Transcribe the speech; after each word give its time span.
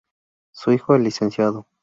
Su 0.51 0.71
hijo 0.71 0.95
el 0.95 1.03
Lic. 1.03 1.19